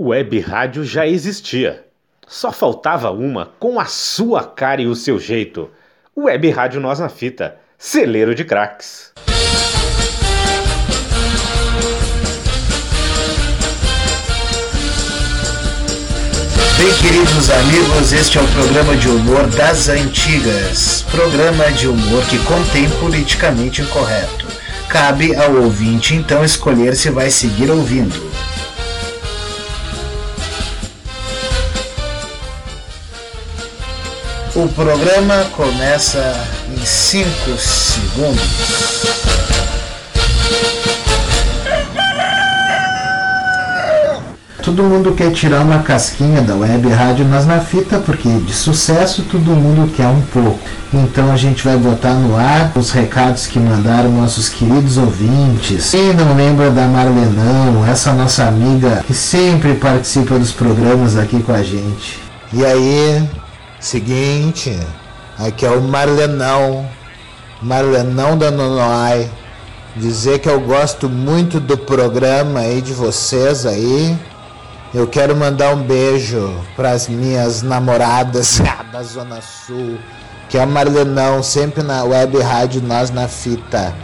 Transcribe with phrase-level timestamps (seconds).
[0.00, 1.84] Web rádio já existia.
[2.24, 5.68] Só faltava uma com a sua cara e o seu jeito.
[6.16, 9.12] Web Rádio Nós na Fita, celeiro de craques.
[16.76, 21.04] Bem, queridos amigos, este é o programa de humor das antigas.
[21.10, 24.46] Programa de humor que contém politicamente incorreto.
[24.88, 28.47] Cabe ao ouvinte então escolher se vai seguir ouvindo.
[34.58, 36.34] O programa começa
[36.68, 38.42] em 5 segundos.
[44.64, 49.22] Todo mundo quer tirar uma casquinha da web rádio Nós na Fita, porque de sucesso
[49.30, 50.58] todo mundo quer um pouco.
[50.92, 55.92] Então a gente vai botar no ar os recados que mandaram nossos queridos ouvintes.
[55.92, 61.52] Quem não lembra da Marlenão, essa nossa amiga que sempre participa dos programas aqui com
[61.52, 62.18] a gente.
[62.52, 63.22] E aí,
[63.80, 64.76] Seguinte,
[65.38, 66.88] aqui é o Marlenão,
[67.62, 69.30] Marlenão da Nonoai.
[69.94, 74.18] Dizer que eu gosto muito do programa aí de vocês aí.
[74.92, 78.60] Eu quero mandar um beijo para as minhas namoradas
[78.92, 79.96] da Zona Sul,
[80.48, 83.94] que é o Marlenão, sempre na web rádio Nós na Fita.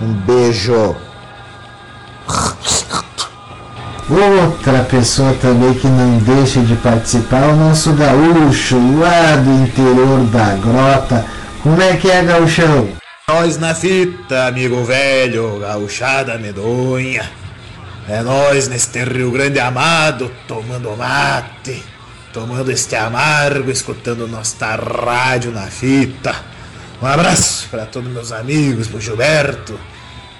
[0.00, 0.94] Um beijo.
[4.10, 10.24] Outra pessoa também que não deixa de participar é o nosso gaúcho lá do interior
[10.24, 11.24] da grota.
[11.62, 12.88] Como é que é, gauchão?
[13.28, 17.30] Nós na fita, amigo velho, gauchada medonha.
[18.08, 21.82] É nós neste Rio Grande amado, tomando mate,
[22.32, 26.34] tomando este amargo, escutando nossa rádio na fita.
[27.00, 29.78] Um abraço para todos meus amigos, pro Gilberto,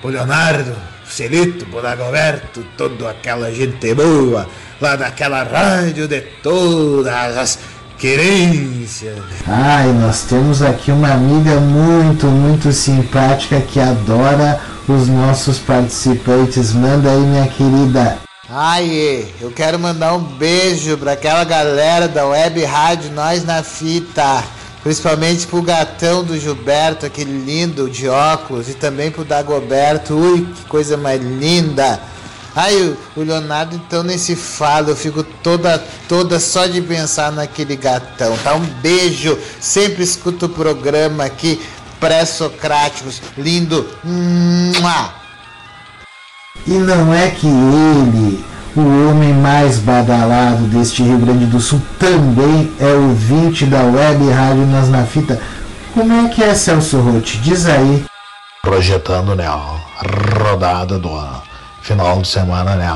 [0.00, 0.74] pro Leonardo,
[1.10, 4.48] Celito, Bonagoberto, toda aquela gente boa,
[4.80, 7.58] lá daquela rádio de todas as
[7.98, 9.18] querências.
[9.46, 16.72] Ai, nós temos aqui uma amiga muito, muito simpática que adora os nossos participantes.
[16.72, 18.18] Manda aí, minha querida.
[18.48, 24.42] Ai, eu quero mandar um beijo para aquela galera da Web Rádio Nós na Fita.
[24.82, 30.14] Principalmente pro gatão do Gilberto, aquele lindo de óculos, e também pro Dagoberto.
[30.14, 32.00] Ui, que coisa mais linda!
[32.54, 37.76] Ai, o, Leonardo então nem se fala, eu fico toda, toda só de pensar naquele
[37.76, 38.36] gatão.
[38.38, 38.54] Tá?
[38.54, 41.62] Um beijo, sempre escuto o programa aqui,
[42.00, 43.86] pré-socráticos, lindo.
[46.66, 48.44] E não é que ele
[48.76, 54.66] o homem mais badalado deste Rio Grande do Sul também é ouvinte da web Rádio
[54.66, 55.40] Nas na Fita.
[55.92, 57.38] Como é que é, Celso Rotti?
[57.38, 58.04] Diz aí.
[58.62, 59.46] Projetando, né?
[60.40, 61.10] Rodada do
[61.82, 62.88] final de semana, né?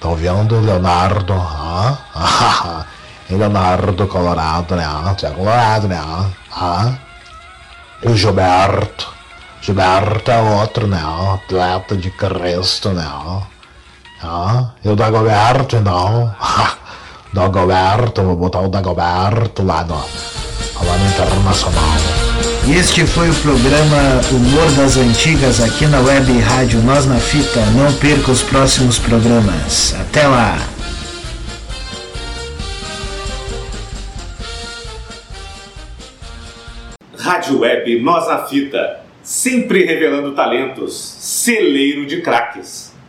[0.00, 1.34] Tô vendo o Leonardo.
[1.34, 2.86] Ah?
[3.28, 4.86] Leonardo Colorado, né?
[5.22, 6.00] É Colorado, né?
[6.50, 6.94] Ah?
[8.02, 9.12] E o Gilberto.
[9.60, 11.02] Gilberto é outro, né?
[11.34, 13.06] Atleta de Cristo, né?
[14.22, 16.34] Ah, e o Dagoberto, então.
[17.32, 22.28] Dagoberto, vou botar o Dagoberto lá no, lá no Internacional.
[22.68, 27.60] Este foi o programa Humor das Antigas aqui na web Rádio Nós na Fita.
[27.76, 29.94] Não perca os próximos programas.
[30.00, 30.58] Até lá!
[37.16, 42.87] Rádio Web Nós na Fita, sempre revelando talentos, celeiro de craques.